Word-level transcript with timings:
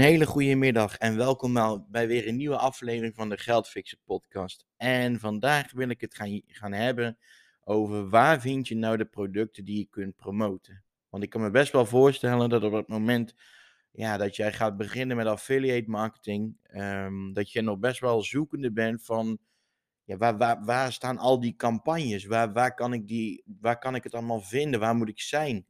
hele 0.00 0.26
goede 0.26 0.54
middag 0.54 0.96
en 0.96 1.16
welkom 1.16 1.84
bij 1.90 2.06
weer 2.06 2.28
een 2.28 2.36
nieuwe 2.36 2.56
aflevering 2.56 3.14
van 3.14 3.28
de 3.28 3.38
Geldfixer 3.38 3.98
podcast. 4.04 4.66
En 4.76 5.18
vandaag 5.18 5.72
wil 5.72 5.88
ik 5.88 6.00
het 6.00 6.14
gaan, 6.14 6.42
gaan 6.46 6.72
hebben 6.72 7.18
over 7.64 8.08
waar 8.08 8.40
vind 8.40 8.68
je 8.68 8.76
nou 8.76 8.96
de 8.96 9.04
producten 9.04 9.64
die 9.64 9.78
je 9.78 9.86
kunt 9.90 10.16
promoten. 10.16 10.84
Want 11.08 11.22
ik 11.22 11.30
kan 11.30 11.40
me 11.40 11.50
best 11.50 11.72
wel 11.72 11.86
voorstellen 11.86 12.48
dat 12.48 12.64
op 12.64 12.72
het 12.72 12.88
moment 12.88 13.34
ja, 13.90 14.16
dat 14.16 14.36
jij 14.36 14.52
gaat 14.52 14.76
beginnen 14.76 15.16
met 15.16 15.26
affiliate 15.26 15.90
marketing, 15.90 16.56
ehm, 16.62 17.32
dat 17.32 17.52
je 17.52 17.60
nog 17.60 17.78
best 17.78 18.00
wel 18.00 18.22
zoekende 18.22 18.72
bent 18.72 19.04
van 19.04 19.38
ja, 20.04 20.16
waar, 20.16 20.38
waar, 20.38 20.64
waar 20.64 20.92
staan 20.92 21.18
al 21.18 21.40
die 21.40 21.56
campagnes? 21.56 22.24
Waar, 22.24 22.52
waar, 22.52 22.74
kan 22.74 22.92
ik 22.92 23.08
die, 23.08 23.42
waar 23.60 23.78
kan 23.78 23.94
ik 23.94 24.04
het 24.04 24.14
allemaal 24.14 24.40
vinden? 24.40 24.80
Waar 24.80 24.96
moet 24.96 25.08
ik 25.08 25.20
zijn? 25.20 25.66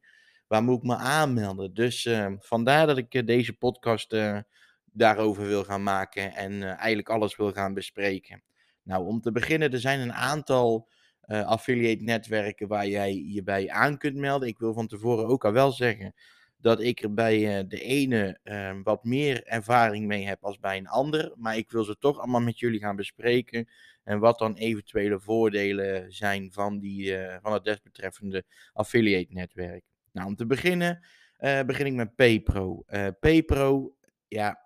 Waar 0.51 0.63
moet 0.63 0.77
ik 0.77 0.83
me 0.83 0.95
aanmelden? 0.95 1.73
Dus 1.73 2.05
uh, 2.05 2.27
vandaar 2.39 2.87
dat 2.87 2.97
ik 2.97 3.13
uh, 3.13 3.25
deze 3.25 3.53
podcast 3.53 4.13
uh, 4.13 4.37
daarover 4.85 5.47
wil 5.47 5.63
gaan 5.63 5.83
maken 5.83 6.33
en 6.33 6.63
eigenlijk 6.63 7.09
alles 7.09 7.35
wil 7.35 7.51
gaan 7.51 7.73
bespreken. 7.73 8.43
Nou, 8.83 9.05
om 9.05 9.21
te 9.21 9.31
beginnen, 9.31 9.71
er 9.71 9.79
zijn 9.79 9.99
een 9.99 10.13
aantal 10.13 10.89
affiliate 11.27 12.03
netwerken 12.03 12.67
waar 12.67 12.87
jij 12.87 13.13
je 13.13 13.43
bij 13.43 13.69
aan 13.69 13.97
kunt 13.97 14.15
melden. 14.15 14.47
Ik 14.47 14.59
wil 14.59 14.73
van 14.73 14.87
tevoren 14.87 15.27
ook 15.27 15.45
al 15.45 15.51
wel 15.51 15.71
zeggen 15.71 16.13
dat 16.57 16.81
ik 16.81 17.03
er 17.03 17.13
bij 17.13 17.67
de 17.67 17.81
ene 17.81 18.39
ehm, 18.43 18.81
wat 18.83 19.03
meer 19.03 19.43
ervaring 19.43 20.07
mee 20.07 20.25
heb 20.25 20.43
als 20.43 20.59
bij 20.59 20.77
een 20.77 20.87
ander. 20.87 21.33
Maar 21.35 21.57
ik 21.57 21.71
wil 21.71 21.83
ze 21.83 21.97
toch 21.97 22.17
allemaal 22.17 22.41
met 22.41 22.59
jullie 22.59 22.79
gaan 22.79 22.95
bespreken. 22.95 23.69
En 24.03 24.19
wat 24.19 24.39
dan 24.39 24.55
eventuele 24.55 25.19
voordelen 25.19 26.13
zijn 26.13 26.51
van, 26.51 26.79
die, 26.79 27.17
van 27.41 27.53
het 27.53 27.63
desbetreffende 27.63 28.43
affiliate 28.73 29.33
netwerk. 29.33 29.90
Nou, 30.11 30.27
om 30.27 30.35
te 30.35 30.45
beginnen 30.45 31.05
uh, 31.41 31.61
begin 31.61 31.85
ik 31.85 31.93
met 31.93 32.15
PayPro. 32.15 32.83
Uh, 32.87 33.07
PayPro, 33.19 33.95
ja, 34.27 34.59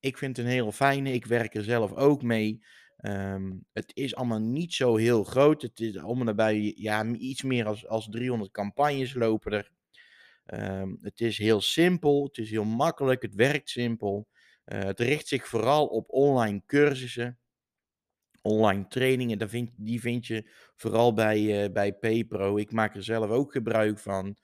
ik 0.00 0.18
vind 0.18 0.36
het 0.36 0.46
een 0.46 0.52
heel 0.52 0.72
fijne. 0.72 1.12
Ik 1.12 1.26
werk 1.26 1.54
er 1.54 1.64
zelf 1.64 1.92
ook 1.92 2.22
mee. 2.22 2.64
Um, 3.00 3.64
het 3.72 3.90
is 3.94 4.14
allemaal 4.14 4.40
niet 4.40 4.74
zo 4.74 4.96
heel 4.96 5.24
groot. 5.24 5.62
Het 5.62 5.80
is 5.80 5.96
en 5.96 6.24
nabij, 6.24 6.72
ja, 6.76 7.04
iets 7.04 7.42
meer 7.42 7.66
als, 7.66 7.86
als 7.86 8.08
300 8.10 8.50
campagnes 8.50 9.14
lopen 9.14 9.52
er. 9.52 9.70
Um, 10.46 10.98
het 11.00 11.20
is 11.20 11.38
heel 11.38 11.60
simpel, 11.60 12.24
het 12.24 12.38
is 12.38 12.50
heel 12.50 12.64
makkelijk, 12.64 13.22
het 13.22 13.34
werkt 13.34 13.70
simpel. 13.70 14.28
Uh, 14.66 14.82
het 14.82 15.00
richt 15.00 15.28
zich 15.28 15.48
vooral 15.48 15.86
op 15.86 16.10
online 16.10 16.62
cursussen, 16.66 17.38
online 18.42 18.86
trainingen. 18.86 19.48
Vind, 19.48 19.70
die 19.76 20.00
vind 20.00 20.26
je 20.26 20.50
vooral 20.76 21.12
bij, 21.12 21.64
uh, 21.64 21.72
bij 21.72 21.92
PayPro. 21.92 22.56
Ik 22.56 22.72
maak 22.72 22.94
er 22.94 23.04
zelf 23.04 23.30
ook 23.30 23.52
gebruik 23.52 23.98
van. 23.98 24.36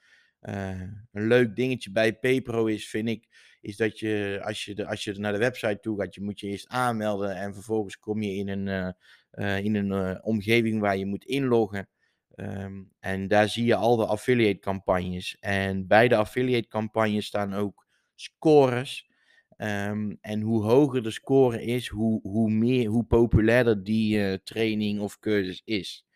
Uh, 0.43 0.81
een 1.13 1.27
leuk 1.27 1.57
dingetje 1.57 1.91
bij 1.91 2.19
PayPro 2.19 2.67
is, 2.67 2.89
vind 2.89 3.09
ik, 3.09 3.29
is 3.61 3.77
dat 3.77 3.99
je 3.99 4.41
als 4.45 4.65
je, 4.65 4.75
de, 4.75 4.87
als 4.87 5.05
je 5.05 5.19
naar 5.19 5.33
de 5.33 5.39
website 5.39 5.81
toe 5.81 6.01
gaat, 6.01 6.15
je 6.15 6.21
moet 6.21 6.41
je 6.41 6.47
eerst 6.47 6.69
aanmelden 6.69 7.37
en 7.37 7.55
vervolgens 7.55 7.99
kom 7.99 8.23
je 8.23 8.35
in 8.35 8.49
een, 8.49 8.67
uh, 8.67 8.91
uh, 9.33 9.65
in 9.65 9.75
een 9.75 10.23
omgeving 10.25 10.81
waar 10.81 10.97
je 10.97 11.07
moet 11.07 11.25
inloggen. 11.25 11.89
Um, 12.37 12.93
en 13.01 13.29
daar 13.29 13.49
zie 13.49 13.65
je 13.65 13.75
al 13.75 13.97
de 13.97 14.07
affiliate 14.07 14.59
campagnes. 14.59 15.37
En 15.41 15.87
bij 15.87 16.09
de 16.09 16.17
affiliate 16.17 16.69
campagnes 16.69 17.27
staan 17.27 17.55
ook 17.55 17.87
scores. 18.15 19.09
Um, 19.57 20.19
en 20.21 20.41
hoe 20.41 20.63
hoger 20.63 21.03
de 21.03 21.11
score 21.11 21.63
is, 21.63 21.89
hoe, 21.89 22.21
hoe, 22.23 22.51
meer, 22.51 22.89
hoe 22.89 23.05
populairder 23.05 23.85
die 23.85 24.43
training 24.43 25.01
of 25.01 25.19
cursus 25.19 25.63
is. 25.65 26.07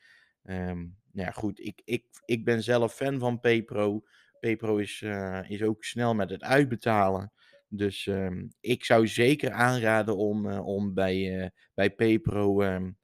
Um, 0.45 0.97
nou 1.15 1.27
ja, 1.27 1.33
goed, 1.33 1.61
ik, 1.61 1.81
ik, 1.85 2.05
ik 2.25 2.45
ben 2.45 2.63
zelf 2.63 2.95
fan 2.95 3.19
van 3.19 3.41
PayPro. 3.41 4.05
PayPro 4.41 4.77
is, 4.77 5.01
uh, 5.01 5.51
is 5.51 5.63
ook 5.63 5.85
snel 5.85 6.15
met 6.15 6.31
het 6.31 6.43
uitbetalen. 6.43 7.33
Dus 7.69 8.07
um, 8.07 8.53
ik 8.61 8.85
zou 8.85 9.09
zeker 9.09 9.51
aanraden 9.51 10.17
om, 10.17 10.47
uh, 10.47 10.67
om 10.67 10.95
bij, 10.95 11.43
uh, 11.43 11.49
bij 11.75 11.91
PayPro 11.91 12.63
um, 12.63 12.99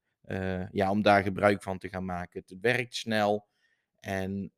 ja, 0.73 0.91
om 0.91 1.03
daar 1.03 1.23
gebruik 1.23 1.63
van 1.63 1.79
te 1.79 1.89
gaan 1.89 2.05
maken. 2.05 2.41
Het 2.47 2.61
werkt 2.61 2.95
snel 2.95 3.49
en 4.01 4.53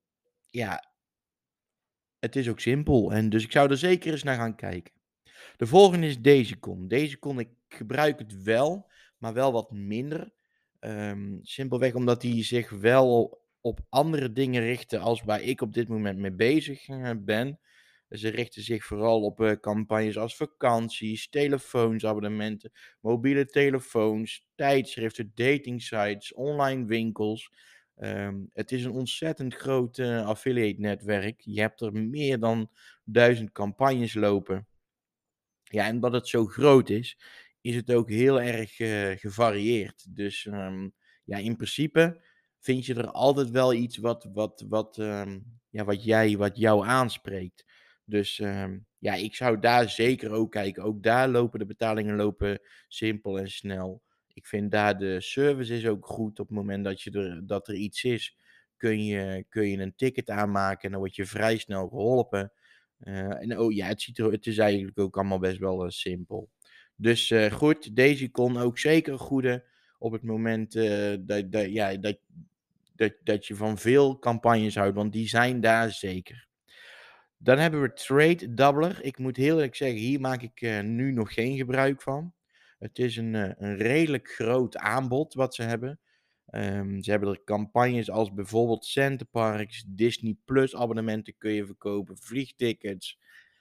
ja, 0.50 0.92
het 2.18 2.36
is 2.36 2.48
ook 2.48 2.60
simpel. 2.60 3.12
En 3.12 3.28
dus 3.28 3.44
ik 3.44 3.52
zou 3.52 3.70
er 3.70 3.76
zeker 3.76 4.12
eens 4.12 4.22
naar 4.22 4.36
gaan 4.36 4.56
kijken. 4.56 4.92
De 5.56 5.66
volgende 5.66 6.06
is 6.06 6.20
deze 6.20 6.56
kon. 6.56 6.88
Deze 6.88 7.18
kon 7.18 7.38
ik 7.38 7.48
gebruik 7.68 8.18
het 8.18 8.42
wel, 8.42 8.90
maar 9.18 9.32
wel 9.32 9.52
wat 9.52 9.70
minder. 9.70 10.32
Um, 10.80 11.38
simpelweg 11.42 11.94
omdat 11.94 12.22
hij 12.22 12.44
zich 12.44 12.70
wel 12.70 13.41
op 13.62 13.80
andere 13.88 14.32
dingen 14.32 14.62
richten 14.62 15.00
als 15.00 15.22
waar 15.22 15.42
ik 15.42 15.60
op 15.60 15.72
dit 15.72 15.88
moment 15.88 16.18
mee 16.18 16.32
bezig 16.32 16.88
eh, 16.88 17.10
ben. 17.18 17.60
Ze 18.08 18.28
richten 18.28 18.62
zich 18.62 18.84
vooral 18.84 19.22
op 19.22 19.40
uh, 19.40 19.52
campagnes 19.52 20.18
als 20.18 20.36
vakanties, 20.36 21.28
telefoons, 21.28 22.04
abonnementen, 22.04 22.72
mobiele 23.00 23.46
telefoons, 23.46 24.46
tijdschriften, 24.54 25.32
datingsites, 25.34 26.34
online 26.34 26.84
winkels. 26.84 27.50
Um, 27.96 28.50
het 28.52 28.72
is 28.72 28.84
een 28.84 28.90
ontzettend 28.90 29.54
groot 29.54 29.98
uh, 29.98 30.26
affiliate 30.26 30.80
netwerk. 30.80 31.40
Je 31.40 31.60
hebt 31.60 31.80
er 31.80 31.92
meer 31.92 32.38
dan 32.38 32.70
duizend 33.04 33.52
campagnes 33.52 34.14
lopen. 34.14 34.66
Ja, 35.62 35.86
en 35.86 35.94
omdat 35.94 36.12
het 36.12 36.28
zo 36.28 36.46
groot 36.46 36.88
is, 36.88 37.18
is 37.60 37.74
het 37.74 37.92
ook 37.92 38.08
heel 38.08 38.40
erg 38.40 38.76
gevarieerd. 39.20 40.16
Dus 40.16 40.44
um, 40.44 40.94
ja, 41.24 41.36
in 41.38 41.56
principe 41.56 42.20
vind 42.62 42.86
je 42.86 42.94
er 42.94 43.10
altijd 43.10 43.50
wel 43.50 43.74
iets 43.74 43.96
wat, 43.96 44.28
wat, 44.32 44.64
wat, 44.68 44.96
um, 44.98 45.60
ja, 45.70 45.84
wat, 45.84 46.04
jij, 46.04 46.36
wat 46.36 46.56
jou 46.56 46.86
aanspreekt. 46.86 47.64
Dus 48.04 48.38
um, 48.38 48.86
ja, 48.98 49.14
ik 49.14 49.34
zou 49.34 49.58
daar 49.58 49.90
zeker 49.90 50.30
ook 50.30 50.50
kijken. 50.50 50.82
Ook 50.82 51.02
daar 51.02 51.28
lopen 51.28 51.58
de 51.58 51.66
betalingen 51.66 52.16
lopen 52.16 52.60
simpel 52.88 53.38
en 53.38 53.50
snel. 53.50 54.02
Ik 54.32 54.46
vind 54.46 54.70
daar 54.70 54.98
de 54.98 55.20
service 55.20 55.74
is 55.74 55.86
ook 55.86 56.06
goed. 56.06 56.40
Op 56.40 56.46
het 56.46 56.56
moment 56.56 56.84
dat, 56.84 57.02
je 57.02 57.10
er, 57.10 57.46
dat 57.46 57.68
er 57.68 57.74
iets 57.74 58.04
is, 58.04 58.36
kun 58.76 59.04
je, 59.04 59.44
kun 59.48 59.68
je 59.68 59.78
een 59.78 59.96
ticket 59.96 60.30
aanmaken 60.30 60.82
en 60.82 60.90
dan 60.90 61.00
word 61.00 61.16
je 61.16 61.26
vrij 61.26 61.58
snel 61.58 61.88
geholpen. 61.88 62.52
Uh, 63.00 63.42
en 63.42 63.58
oh 63.58 63.72
ja, 63.72 63.86
het, 63.86 64.02
ziet 64.02 64.18
er, 64.18 64.32
het 64.32 64.46
is 64.46 64.58
eigenlijk 64.58 64.98
ook 64.98 65.16
allemaal 65.16 65.38
best 65.38 65.58
wel 65.58 65.84
uh, 65.84 65.90
simpel. 65.90 66.50
Dus 66.96 67.30
uh, 67.30 67.52
goed, 67.52 67.96
deze 67.96 68.30
kon 68.30 68.56
ook 68.56 68.78
zeker 68.78 69.18
goede 69.18 69.64
op 69.98 70.12
het 70.12 70.22
moment 70.22 70.72
dat, 70.72 71.52
dat, 71.52 71.70
ja, 71.70 71.96
dat, 71.96 72.18
dat, 73.02 73.14
dat 73.22 73.46
je 73.46 73.54
van 73.54 73.78
veel 73.78 74.18
campagnes 74.18 74.74
houdt, 74.74 74.96
want 74.96 75.12
die 75.12 75.28
zijn 75.28 75.60
daar 75.60 75.90
zeker. 75.90 76.46
Dan 77.36 77.58
hebben 77.58 77.80
we 77.80 77.92
Trade 77.92 78.54
Doubler. 78.54 79.02
Ik 79.02 79.18
moet 79.18 79.36
heel 79.36 79.54
eerlijk 79.54 79.74
zeggen, 79.74 79.98
hier 79.98 80.20
maak 80.20 80.42
ik 80.42 80.60
uh, 80.60 80.80
nu 80.80 81.12
nog 81.12 81.34
geen 81.34 81.56
gebruik 81.56 82.02
van. 82.02 82.34
Het 82.78 82.98
is 82.98 83.16
een, 83.16 83.34
uh, 83.34 83.50
een 83.56 83.76
redelijk 83.76 84.28
groot 84.28 84.76
aanbod 84.76 85.34
wat 85.34 85.54
ze 85.54 85.62
hebben. 85.62 86.00
Um, 86.50 87.02
ze 87.02 87.10
hebben 87.10 87.28
er 87.28 87.44
campagnes 87.44 88.10
als 88.10 88.32
bijvoorbeeld 88.32 88.84
Centerparks, 88.84 89.84
Disney 89.86 90.36
Plus 90.44 90.76
abonnementen 90.76 91.34
kun 91.38 91.52
je 91.52 91.66
verkopen, 91.66 92.18
vliegtickets. 92.18 93.18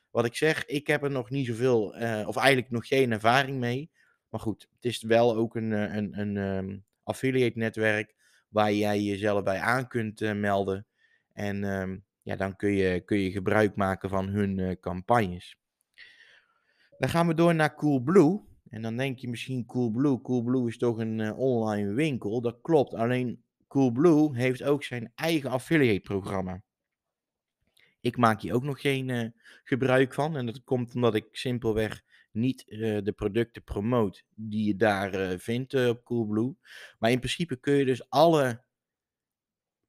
Wat 0.10 0.26
ik 0.26 0.36
zeg, 0.36 0.66
ik 0.66 0.88
heb 0.88 1.04
er 1.04 1.12
nog 1.12 1.30
niet 1.30 1.46
zoveel, 1.46 2.02
uh, 2.02 2.24
of 2.28 2.36
eigenlijk 2.36 2.72
nog 2.72 2.88
geen 2.88 3.12
ervaring 3.12 3.58
mee. 3.58 3.90
Maar 4.30 4.40
goed, 4.40 4.68
het 4.76 4.86
is 4.86 5.02
wel 5.02 5.36
ook 5.36 5.56
een, 5.56 5.72
een, 5.72 6.20
een 6.20 6.36
um, 6.38 6.86
affiliate 7.04 7.58
netwerk 7.58 8.16
waar 8.52 8.74
jij 8.74 9.02
jezelf 9.02 9.44
bij 9.44 9.60
aan 9.60 9.88
kunt 9.88 10.22
uh, 10.22 10.34
melden. 10.34 10.86
En 11.34 11.64
um, 11.64 12.06
ja, 12.22 12.36
dan 12.36 12.56
kun 12.56 12.72
je, 12.72 13.00
kun 13.00 13.20
je 13.20 13.32
gebruik 13.32 13.76
maken 13.76 14.10
van 14.10 14.28
hun 14.28 14.58
uh, 14.58 14.72
campagnes. 14.80 15.58
Dan 16.98 17.10
gaan 17.10 17.28
we 17.28 17.34
door 17.34 17.56
naar 17.56 17.76
Coolblue. 17.76 18.42
En 18.70 18.82
dan 18.82 18.98
denk 18.98 19.18
je 19.18 19.30
misschien 19.30 19.66
Coolblue. 19.66 20.22
Coolblue 20.22 20.68
is 20.68 20.78
toch 20.78 20.98
een 20.98 21.20
uh, 21.20 21.40
online 21.40 21.94
winkel. 21.94 22.42
Dat 22.42 22.60
klopt. 22.62 22.94
Alleen 22.94 23.44
Coolblue 23.68 24.36
heeft 24.36 24.64
ook 24.64 24.84
zijn 24.84 25.12
eigen 25.16 25.50
affiliate 25.50 26.02
programma. 26.02 26.62
Ik 28.00 28.18
maak 28.18 28.42
hier 28.42 28.54
ook 28.54 28.64
nog 28.64 28.82
geen 28.82 29.34
gebruik 29.64 30.14
van. 30.14 30.38
En 30.38 30.46
dat 30.46 30.64
komt 30.64 30.96
omdat 30.96 31.16
ik 31.16 31.28
simpelweg 31.32 32.04
niet 32.32 32.64
uh, 32.68 32.98
de 33.04 33.12
producten 33.12 33.64
promoot 33.64 34.24
die 34.36 34.66
je 34.66 34.76
daar 34.76 35.32
uh, 35.32 35.38
vindt 35.38 35.74
uh, 35.74 35.88
op 35.88 36.04
Coolblue. 36.04 36.56
Maar 37.00 37.12
in 37.12 37.20
principe 37.20 37.60
kun 37.60 37.74
je 37.74 37.86
dus 37.86 38.10
alle 38.10 38.64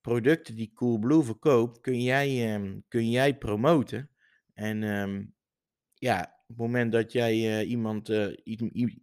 producten 0.00 0.56
die 0.56 0.73
Coolblue 0.75 1.23
verkoopt, 1.23 1.81
kun 1.81 2.03
jij, 2.03 2.55
um, 2.55 2.85
kun 2.89 3.11
jij 3.11 3.39
promoten. 3.39 4.11
En 4.55 4.83
um, 4.83 5.35
ja, 5.94 6.21
op 6.23 6.49
het 6.49 6.56
moment 6.56 6.93
dat 6.93 7.12
jij 7.12 7.65
iemand, 7.65 8.12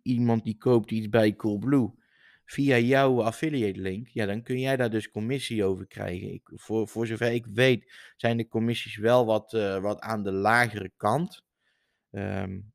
iemand 0.02 0.44
die 0.44 0.58
koopt 0.58 0.92
iets 0.92 1.10
bij 1.10 1.36
Coolblue 1.36 1.92
via 2.46 2.78
jouw 2.78 3.22
affiliate 3.22 3.80
link, 3.80 4.08
ja, 4.08 4.26
dan 4.26 4.44
kun 4.44 4.60
jij 4.60 4.78
daar 4.78 4.90
dus 4.90 5.10
commissie 5.10 5.64
over 5.64 5.88
krijgen. 5.88 6.34
Ik, 6.34 6.52
voor, 6.56 6.88
voor 6.88 7.08
zover 7.08 7.32
ik 7.32 7.46
weet, 7.46 7.94
zijn 8.18 8.38
de 8.38 8.48
commissies 8.48 8.98
wel 8.98 9.26
wat, 9.26 9.52
wat 9.82 10.00
aan 10.00 10.24
de 10.24 10.32
lagere 10.32 10.92
kant. 10.98 11.44
Um, 12.12 12.72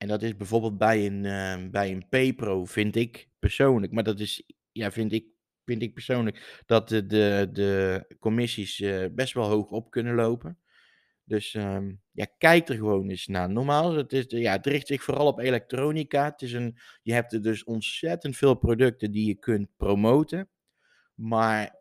en 0.00 0.08
dat 0.08 0.22
is 0.22 0.36
bijvoorbeeld 0.36 0.78
bij 0.78 1.06
een, 1.06 1.24
uh, 1.24 1.70
bij 1.70 1.90
een 1.90 2.08
PayPro, 2.08 2.64
vind 2.64 2.96
ik 2.96 3.28
persoonlijk. 3.38 3.92
Maar 3.92 4.02
dat 4.02 4.20
is, 4.20 4.42
ja, 4.72 4.90
vind 4.90 5.12
ik, 5.12 5.24
vind 5.64 5.82
ik 5.82 5.94
persoonlijk, 5.94 6.62
dat 6.66 6.88
de, 6.88 7.06
de, 7.06 7.48
de 7.52 8.04
commissies 8.18 8.80
uh, 8.80 9.06
best 9.12 9.32
wel 9.32 9.48
hoog 9.48 9.70
op 9.70 9.90
kunnen 9.90 10.14
lopen. 10.14 10.58
Dus 11.24 11.54
ehm, 11.54 11.92
ja, 12.10 12.26
kijk 12.38 12.68
er 12.68 12.74
gewoon 12.74 13.08
eens 13.08 13.26
naar. 13.26 13.50
Normaal, 13.50 13.94
het, 13.94 14.12
is, 14.12 14.24
ja, 14.28 14.52
het 14.52 14.66
richt 14.66 14.86
zich 14.86 15.02
vooral 15.02 15.26
op 15.26 15.38
elektronica. 15.38 16.24
Het 16.24 16.42
is 16.42 16.52
een, 16.52 16.78
je 17.02 17.12
hebt 17.12 17.32
er 17.32 17.42
dus 17.42 17.64
ontzettend 17.64 18.36
veel 18.36 18.54
producten 18.54 19.10
die 19.10 19.26
je 19.26 19.34
kunt 19.34 19.68
promoten. 19.76 20.48
Maar 21.14 21.79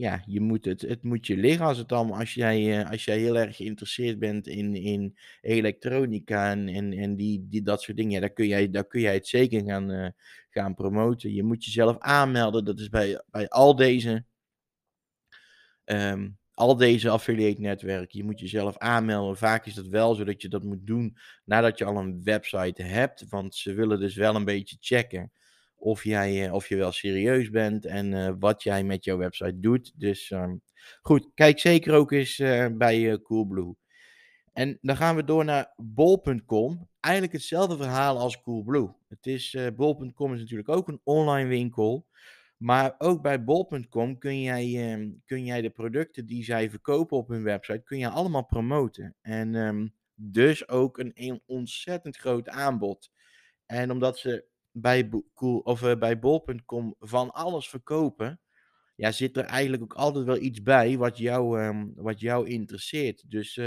ja, 0.00 0.22
je 0.26 0.40
moet 0.40 0.64
het, 0.64 0.80
het 0.80 1.02
moet 1.02 1.26
je 1.26 1.36
liggen 1.36 1.66
als, 1.66 1.78
het 1.78 1.88
dan, 1.88 2.12
als, 2.12 2.34
jij, 2.34 2.80
eh, 2.80 2.90
als 2.90 3.04
jij 3.04 3.18
heel 3.18 3.38
erg 3.38 3.56
geïnteresseerd 3.56 4.18
bent 4.18 4.46
in, 4.46 4.74
in 4.74 5.18
elektronica 5.40 6.50
en, 6.50 6.68
en, 6.68 6.92
en 6.92 7.16
die, 7.16 7.46
die, 7.48 7.62
dat 7.62 7.82
soort 7.82 7.96
dingen. 7.96 8.12
Ja, 8.12 8.20
dan 8.20 8.32
kun 8.32 8.46
jij, 8.46 8.70
dan 8.70 8.86
kun 8.86 9.00
jij 9.00 9.14
het 9.14 9.28
zeker 9.28 9.64
gaan, 9.64 9.90
uh, 9.90 10.08
gaan 10.50 10.74
promoten. 10.74 11.34
Je 11.34 11.42
moet 11.42 11.64
jezelf 11.64 11.98
aanmelden. 11.98 12.64
Dat 12.64 12.80
is 12.80 12.88
bij, 12.88 13.22
bij 13.26 13.48
al 13.48 13.76
deze 13.76 14.24
um, 15.84 16.38
al 16.52 16.76
deze 16.76 17.10
affiliate 17.10 17.60
netwerken. 17.60 18.18
Je 18.18 18.24
moet 18.24 18.40
jezelf 18.40 18.78
aanmelden. 18.78 19.36
Vaak 19.36 19.66
is 19.66 19.74
dat 19.74 19.86
wel 19.86 20.14
zo 20.14 20.24
dat 20.24 20.42
je 20.42 20.48
dat 20.48 20.62
moet 20.62 20.86
doen 20.86 21.16
nadat 21.44 21.78
je 21.78 21.84
al 21.84 21.96
een 21.96 22.24
website 22.24 22.82
hebt. 22.82 23.28
Want 23.28 23.54
ze 23.54 23.74
willen 23.74 24.00
dus 24.00 24.14
wel 24.14 24.34
een 24.34 24.44
beetje 24.44 24.76
checken 24.80 25.32
of, 25.80 26.04
jij, 26.04 26.46
eh, 26.46 26.54
of 26.54 26.68
je 26.68 26.76
wel 26.76 26.92
serieus 26.92 27.50
bent 27.50 27.84
en 27.86 28.12
uh, 28.12 28.32
wat 28.38 28.62
jij 28.62 28.84
met 28.84 29.04
jouw 29.04 29.16
website 29.16 29.60
doet. 29.60 29.92
Dus 29.96 30.30
um, 30.30 30.62
goed, 31.02 31.30
kijk 31.34 31.58
zeker 31.58 31.94
ook 31.94 32.12
eens 32.12 32.38
uh, 32.38 32.66
bij 32.72 33.18
Coolblue. 33.22 33.74
En 34.52 34.78
dan 34.80 34.96
gaan 34.96 35.16
we 35.16 35.24
door 35.24 35.44
naar 35.44 35.72
bol.com. 35.76 36.88
Eigenlijk 37.00 37.34
hetzelfde 37.34 37.76
verhaal 37.76 38.18
als 38.18 38.40
Coolblue. 38.40 38.94
Het 39.08 39.26
is, 39.26 39.56
bol.com 39.76 40.34
is 40.34 40.40
natuurlijk 40.40 40.68
ook 40.68 40.88
een 40.88 41.00
online 41.04 41.48
winkel. 41.48 42.08
Maar 42.56 42.94
ook 42.98 43.22
bij 43.22 43.44
bol.com 43.44 44.18
kun 44.18 44.40
jij, 44.40 44.92
um, 44.92 45.22
kun 45.26 45.44
jij 45.44 45.60
de 45.62 45.70
producten 45.70 46.26
die 46.26 46.44
zij 46.44 46.70
verkopen 46.70 47.16
op 47.16 47.28
hun 47.28 47.42
website, 47.42 47.82
kun 47.82 47.98
je 47.98 48.08
allemaal 48.08 48.44
promoten. 48.44 49.16
En 49.20 49.54
um, 49.54 49.94
dus 50.14 50.68
ook 50.68 50.98
een, 50.98 51.12
een, 51.14 51.42
ontzettend 51.46 52.16
groot 52.16 52.48
aanbod. 52.48 53.10
En 53.66 53.90
omdat 53.90 54.18
ze 54.18 54.44
bij, 54.72 55.10
of, 55.62 55.82
uh, 55.82 55.98
bij 55.98 56.18
bol.com 56.18 56.94
van 56.98 57.30
alles 57.30 57.68
verkopen, 57.68 58.40
ja, 58.94 59.12
zit 59.12 59.36
er 59.36 59.44
eigenlijk 59.44 59.82
ook 59.82 59.94
altijd 59.94 60.24
wel 60.24 60.38
iets 60.38 60.62
bij 60.62 60.98
wat 60.98 61.18
jou, 61.18 61.62
um, 61.62 61.92
wat 61.96 62.20
jou 62.20 62.48
interesseert. 62.48 63.30
Dus 63.30 63.58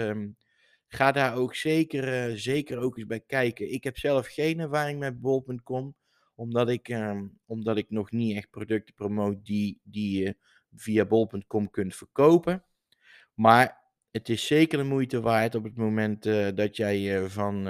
ga 0.93 1.11
daar 1.11 1.35
ook 1.35 1.55
zeker, 1.55 2.29
uh, 2.29 2.37
zeker 2.37 2.77
ook 2.77 2.97
eens 2.97 3.07
bij 3.07 3.19
kijken. 3.19 3.71
Ik 3.71 3.83
heb 3.83 3.97
zelf 3.97 4.27
geen 4.27 4.59
ervaring 4.59 4.99
met 4.99 5.21
bol.com 5.21 5.95
omdat 6.35 6.69
ik, 6.69 6.89
uh, 6.89 7.21
omdat 7.45 7.77
ik 7.77 7.89
nog 7.89 8.11
niet 8.11 8.37
echt 8.37 8.49
producten 8.49 8.93
promote 8.93 9.41
die, 9.41 9.79
die 9.83 10.23
je 10.23 10.37
via 10.75 11.05
bol.com 11.05 11.69
kunt 11.69 11.95
verkopen. 11.95 12.63
Maar 13.33 13.81
het 14.11 14.29
is 14.29 14.47
zeker 14.47 14.77
de 14.77 14.83
moeite 14.83 15.21
waard 15.21 15.55
op 15.55 15.63
het 15.63 15.75
moment 15.75 16.25
uh, 16.25 16.47
dat 16.55 16.75
jij 16.75 17.21
uh, 17.21 17.29
van, 17.29 17.67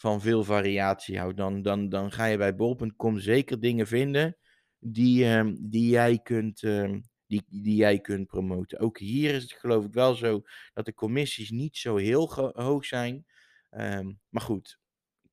van 0.00 0.20
veel 0.20 0.44
variatie 0.44 1.18
houdt. 1.18 1.36
Dan, 1.36 1.62
dan, 1.62 1.88
dan 1.88 2.12
ga 2.12 2.24
je 2.24 2.36
bij 2.36 2.54
bol.com 2.54 3.18
zeker 3.18 3.60
dingen 3.60 3.86
vinden 3.86 4.36
die, 4.78 5.24
ehm, 5.24 5.56
die, 5.60 5.88
jij 5.88 6.18
kunt, 6.18 6.62
ehm, 6.62 7.00
die, 7.26 7.42
die 7.48 7.76
jij 7.76 8.00
kunt 8.00 8.26
promoten. 8.26 8.78
Ook 8.78 8.98
hier 8.98 9.34
is 9.34 9.42
het 9.42 9.52
geloof 9.52 9.84
ik 9.84 9.92
wel 9.92 10.14
zo 10.14 10.42
dat 10.72 10.84
de 10.84 10.94
commissies 10.94 11.50
niet 11.50 11.76
zo 11.76 11.96
heel 11.96 12.52
hoog 12.54 12.84
zijn. 12.84 13.26
Um, 13.70 14.20
maar 14.28 14.42
goed, 14.42 14.78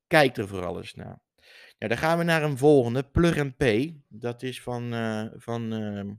kijk 0.06 0.36
er 0.36 0.48
vooral 0.48 0.76
eens 0.76 0.94
naar. 0.94 1.20
Ja, 1.78 1.88
dan 1.88 1.98
gaan 1.98 2.18
we 2.18 2.24
naar 2.24 2.42
een 2.42 2.58
volgende, 2.58 3.02
Plug 3.02 3.56
Pay. 3.56 4.02
Dat 4.08 4.42
is 4.42 4.62
van, 4.62 4.94
uh, 4.94 5.26
van 5.34 5.72
uh, 5.72 6.12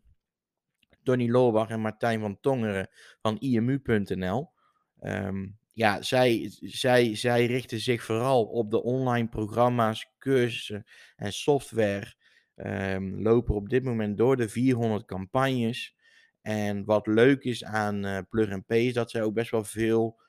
Donny 1.03 1.29
Loorbach 1.29 1.69
en 1.69 1.79
Martijn 1.79 2.19
van 2.19 2.39
Tongeren 2.39 2.89
van 3.21 3.37
IMU.nl. 3.37 4.51
Ehm, 4.99 5.47
ja, 5.79 6.01
zij, 6.01 6.51
zij, 6.61 7.15
zij 7.15 7.45
richten 7.45 7.79
zich 7.79 8.03
vooral 8.03 8.45
op 8.45 8.71
de 8.71 8.83
online 8.83 9.27
programma's, 9.27 10.11
cursussen 10.17 10.85
en 11.15 11.33
software. 11.33 12.13
Um, 12.55 13.21
lopen 13.21 13.55
op 13.55 13.69
dit 13.69 13.83
moment 13.83 14.17
door 14.17 14.37
de 14.37 14.49
400 14.49 15.05
campagnes. 15.05 15.95
En 16.41 16.85
wat 16.85 17.07
leuk 17.07 17.43
is 17.43 17.63
aan 17.63 18.05
uh, 18.05 18.17
Plug 18.29 18.65
Pay 18.65 18.79
is 18.79 18.93
dat 18.93 19.11
zij 19.11 19.23
ook 19.23 19.33
best 19.33 19.51
wel 19.51 19.63
veel 19.63 20.19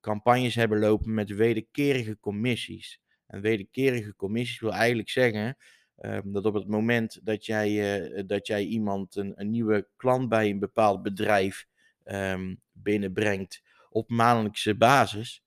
campagnes 0.00 0.54
hebben 0.54 0.78
lopen 0.78 1.14
met 1.14 1.30
wederkerige 1.30 2.18
commissies. 2.20 3.00
En 3.26 3.40
wederkerige 3.40 4.14
commissies 4.16 4.60
wil 4.60 4.72
eigenlijk 4.72 5.08
zeggen 5.08 5.56
um, 5.96 6.32
dat 6.32 6.44
op 6.44 6.54
het 6.54 6.68
moment 6.68 7.20
dat 7.22 7.46
jij, 7.46 8.00
uh, 8.02 8.22
dat 8.26 8.46
jij 8.46 8.64
iemand, 8.64 9.16
een, 9.16 9.50
nieuwe 9.50 9.88
klant 9.96 10.28
bij 10.28 10.50
een 10.50 10.58
bepaald 10.58 11.02
bedrijf 11.02 11.66
um, 12.04 12.60
binnenbrengt 12.72 13.62
op 13.90 14.10
maandelijkse 14.10 14.76
basis, 14.76 15.42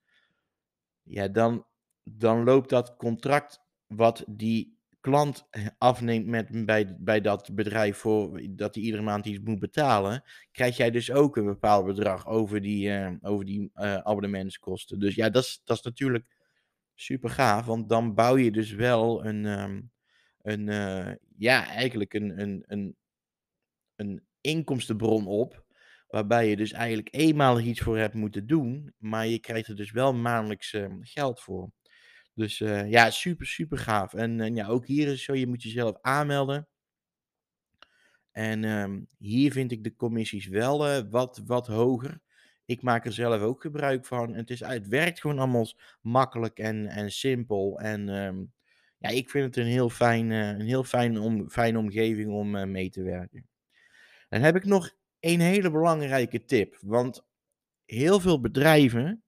ja, 1.04 1.28
dan, 1.28 1.66
dan 2.04 2.44
loopt 2.44 2.69
dat 2.69 2.95
contract 2.95 3.62
wat 3.88 4.24
die 4.28 4.78
klant 5.00 5.50
afneemt 5.78 6.25
met, 6.25 6.66
bij, 6.66 6.95
bij 7.00 7.22
dat 7.22 7.56
bedrijf 7.56 7.98
voor 7.98 8.42
dat 8.50 8.75
hij 8.75 8.84
iedere 8.84 9.04
maand 9.04 9.25
iets 9.25 9.40
moet 9.40 9.60
betalen, 9.60 10.24
krijg 10.51 10.78
jij 10.78 10.92
dus 10.92 11.12
ook 11.12 11.38
een 11.38 11.45
bepaald 11.45 11.86
bedrag 11.86 12.28
over 12.28 12.62
die, 12.62 12.88
uh, 12.88 13.12
over 13.22 13.45
die 13.45 13.72
uh, 13.75 13.95
abonnementskosten. 13.95 15.00
Dus 15.00 15.16
ja, 15.16 15.30
dat 15.30 15.44
is, 15.44 15.62
dat 15.63 15.78
is 15.78 15.84
natuurlijk 15.84 16.36
super 16.95 17.30
gaaf, 17.30 17.66
want 17.66 17.90
dan 17.90 18.13
bouw 18.13 18.38
je 18.38 18.51
dus 18.51 18.72
wel 18.72 19.25
een, 19.25 19.45
um, 19.45 19.92
een 20.42 20.66
ja, 21.38 21.68
eigenlijk 21.68 22.13
een, 22.13 22.42
een, 22.42 22.63
een, 22.68 22.95
een 23.95 24.24
inkomstenbron 24.42 25.28
op, 25.28 25.66
waarbij 26.13 26.50
je 26.50 26.56
dus 26.56 26.71
eigenlijk 26.71 27.07
eenmalig 27.12 27.65
iets 27.65 27.80
voor 27.80 27.98
hebt 27.98 28.13
moeten 28.13 28.48
doen, 28.48 28.94
maar 28.98 29.27
je 29.27 29.39
krijgt 29.39 29.68
er 29.68 29.75
dus 29.75 29.92
wel 29.92 30.13
maandelijks 30.13 30.74
uh, 30.74 30.88
geld 31.00 31.42
voor. 31.42 31.71
Dus 32.33 32.60
uh, 32.60 32.89
ja, 32.89 33.10
super, 33.10 33.45
super 33.45 33.77
gaaf. 33.77 34.13
En, 34.13 34.39
en 34.39 34.56
ja, 34.56 34.68
ook 34.68 34.86
hier 34.86 35.07
is 35.07 35.24
zo, 35.24 35.33
je 35.36 35.48
moet 35.48 35.63
jezelf 35.63 35.98
aanmelden. 36.01 36.68
En 38.31 38.63
um, 38.63 39.07
hier 39.18 39.51
vind 39.51 39.71
ik 39.71 39.83
de 39.83 39.95
commissies 39.95 40.48
wel 40.48 41.04
wat, 41.10 41.42
wat 41.45 41.68
hoger. 41.68 42.21
Ik 42.66 42.81
maak 42.81 43.06
er 43.06 43.13
zelf 43.13 43.42
ook 43.42 43.62
gebruik 43.62 44.06
van. 44.06 44.33
Het, 44.33 44.50
is, 44.50 44.59
het 44.59 44.88
werkt 44.88 45.19
gewoon 45.19 45.39
allemaal 45.39 45.68
makkelijk 46.01 46.59
en, 46.59 46.88
en 46.88 47.12
simpel. 47.12 47.80
En 47.80 48.09
um, 48.09 48.54
ja, 48.98 49.09
ik 49.09 49.30
vind 49.30 49.45
het 49.45 49.66
een 49.66 49.71
heel, 49.71 49.89
fijn, 49.89 50.30
een 50.30 50.62
heel 50.62 50.83
fijn 50.83 51.19
om, 51.19 51.50
fijne 51.50 51.77
omgeving 51.77 52.31
om 52.31 52.71
mee 52.71 52.89
te 52.89 53.04
werken. 53.04 53.48
Dan 54.30 54.42
heb 54.42 54.56
ik 54.56 54.66
nog 54.66 55.01
een 55.23 55.39
hele 55.39 55.71
belangrijke 55.71 56.45
tip. 56.45 56.77
Want 56.81 57.25
heel 57.85 58.19
veel 58.19 58.42
bedrijven, 58.42 59.23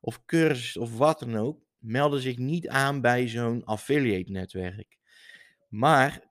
of 0.00 0.24
cursussen 0.24 0.80
of 0.80 0.96
wat 0.96 1.18
dan 1.18 1.36
ook, 1.36 1.62
melden 1.78 2.20
zich 2.20 2.38
niet 2.38 2.68
aan 2.68 3.00
bij 3.00 3.28
zo'n 3.28 3.64
affiliate 3.64 4.30
netwerk. 4.30 4.98
Maar 5.68 6.22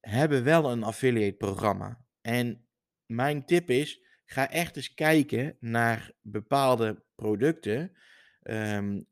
hebben 0.00 0.44
wel 0.44 0.70
een 0.70 0.82
affiliate 0.82 1.36
programma. 1.36 2.04
En 2.20 2.66
mijn 3.06 3.44
tip 3.44 3.70
is, 3.70 4.02
ga 4.24 4.50
echt 4.50 4.76
eens 4.76 4.94
kijken 4.94 5.56
naar 5.60 6.12
bepaalde 6.20 7.02
producten. 7.14 7.96
Um, 8.42 9.06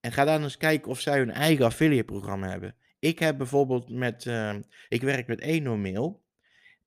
en 0.00 0.12
ga 0.12 0.24
dan 0.24 0.42
eens 0.42 0.56
kijken 0.56 0.90
of 0.90 1.00
zij 1.00 1.18
hun 1.18 1.30
eigen 1.30 1.64
affiliate 1.64 2.04
programma 2.04 2.48
hebben. 2.48 2.76
Ik 2.98 3.18
heb 3.18 3.36
bijvoorbeeld 3.36 3.88
met, 3.90 4.24
uh, 4.24 4.56
ik 4.88 5.02
werk 5.02 5.26
met 5.26 5.40
Enormail. 5.40 6.24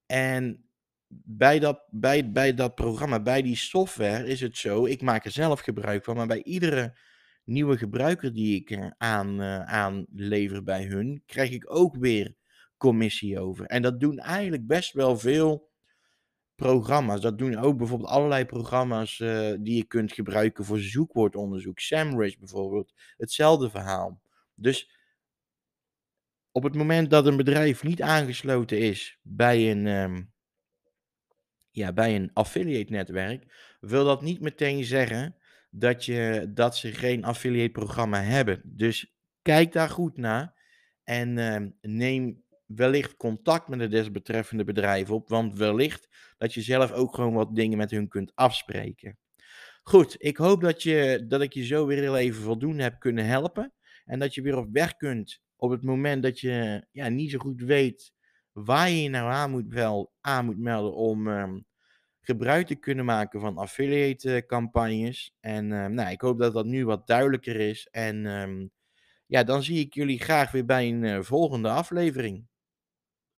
En 0.05 0.68
bij 1.09 1.59
dat, 1.59 1.83
bij, 1.89 2.31
bij 2.31 2.53
dat 2.53 2.75
programma, 2.75 3.21
bij 3.21 3.41
die 3.41 3.55
software 3.55 4.27
is 4.27 4.41
het 4.41 4.57
zo, 4.57 4.85
ik 4.85 5.01
maak 5.01 5.25
er 5.25 5.31
zelf 5.31 5.59
gebruik 5.59 6.03
van, 6.03 6.15
maar 6.15 6.27
bij 6.27 6.43
iedere 6.43 6.97
nieuwe 7.43 7.77
gebruiker 7.77 8.33
die 8.33 8.55
ik 8.55 8.93
aan, 8.97 9.41
uh, 9.41 9.63
aanlever 9.63 10.63
bij 10.63 10.85
hun, 10.85 11.23
krijg 11.25 11.51
ik 11.51 11.75
ook 11.75 11.95
weer 11.95 12.35
commissie 12.77 13.39
over. 13.39 13.65
En 13.65 13.81
dat 13.81 13.99
doen 13.99 14.19
eigenlijk 14.19 14.67
best 14.67 14.93
wel 14.93 15.17
veel 15.17 15.69
programma's. 16.55 17.21
Dat 17.21 17.37
doen 17.37 17.57
ook 17.57 17.77
bijvoorbeeld 17.77 18.09
allerlei 18.09 18.45
programma's 18.45 19.19
uh, 19.19 19.53
die 19.59 19.75
je 19.75 19.83
kunt 19.83 20.13
gebruiken 20.13 20.65
voor 20.65 20.79
zoekwoordonderzoek. 20.79 21.79
SEMrush 21.79 22.35
bijvoorbeeld, 22.35 22.93
hetzelfde 23.17 23.69
verhaal. 23.69 24.21
Dus 24.55 24.97
op 26.51 26.63
het 26.63 26.75
moment 26.75 27.09
dat 27.09 27.25
een 27.25 27.37
bedrijf 27.37 27.83
niet 27.83 28.01
aangesloten 28.01 28.79
is 28.79 29.19
bij 29.21 29.71
een, 29.71 29.85
um, 29.85 30.31
ja, 31.71 31.93
bij 31.93 32.15
een 32.15 32.29
affiliate 32.33 32.91
netwerk, 32.91 33.75
wil 33.79 34.05
dat 34.05 34.21
niet 34.21 34.39
meteen 34.39 34.83
zeggen 34.83 35.35
dat, 35.69 36.05
je, 36.05 36.51
dat 36.53 36.77
ze 36.77 36.91
geen 36.91 37.23
affiliate 37.23 37.71
programma 37.71 38.21
hebben. 38.21 38.61
Dus 38.63 39.15
kijk 39.41 39.71
daar 39.71 39.89
goed 39.89 40.17
naar 40.17 40.53
en 41.03 41.37
uh, 41.37 41.57
neem 41.81 42.43
wellicht 42.65 43.15
contact 43.15 43.67
met 43.67 43.79
de 43.79 43.87
desbetreffende 43.87 44.63
bedrijven 44.63 45.15
op. 45.15 45.29
Want 45.29 45.57
wellicht 45.57 46.07
dat 46.37 46.53
je 46.53 46.61
zelf 46.61 46.91
ook 46.91 47.15
gewoon 47.15 47.33
wat 47.33 47.55
dingen 47.55 47.77
met 47.77 47.91
hun 47.91 48.07
kunt 48.07 48.31
afspreken. 48.35 49.17
Goed, 49.83 50.15
ik 50.17 50.37
hoop 50.37 50.61
dat, 50.61 50.83
je, 50.83 51.25
dat 51.27 51.41
ik 51.41 51.53
je 51.53 51.65
zo 51.65 51.85
weer 51.85 51.97
heel 51.97 52.17
even 52.17 52.41
voldoende 52.41 52.83
heb 52.83 52.99
kunnen 52.99 53.25
helpen. 53.25 53.73
En 54.05 54.19
dat 54.19 54.33
je 54.33 54.41
weer 54.41 54.57
op 54.57 54.67
weg 54.71 54.95
kunt 54.95 55.41
op 55.55 55.69
het 55.69 55.83
moment 55.83 56.23
dat 56.23 56.39
je 56.39 56.85
ja, 56.91 57.07
niet 57.07 57.31
zo 57.31 57.37
goed 57.37 57.61
weet 57.61 58.13
waar 58.65 58.89
je 58.89 59.01
je 59.01 59.09
nou 59.09 59.31
aan 59.31 59.51
moet, 59.51 59.73
wel, 59.73 60.11
aan 60.21 60.45
moet 60.45 60.57
melden 60.57 60.93
om 60.93 61.27
um, 61.27 61.65
gebruik 62.21 62.67
te 62.67 62.75
kunnen 62.75 63.05
maken 63.05 63.39
van 63.39 63.57
affiliate 63.57 64.35
eh, 64.35 64.45
campagnes. 64.45 65.35
En 65.39 65.71
ehm, 65.71 65.93
nou, 65.93 66.11
ik 66.11 66.21
hoop 66.21 66.39
dat 66.39 66.53
dat 66.53 66.65
nu 66.65 66.85
wat 66.85 67.07
duidelijker 67.07 67.55
is. 67.55 67.87
En 67.91 68.25
ehm, 68.25 68.67
ja, 69.25 69.43
dan 69.43 69.63
zie 69.63 69.79
ik 69.79 69.93
jullie 69.93 70.19
graag 70.19 70.51
weer 70.51 70.65
bij 70.65 70.87
een 70.87 71.03
eh, 71.03 71.21
volgende 71.21 71.69
aflevering. 71.69 72.48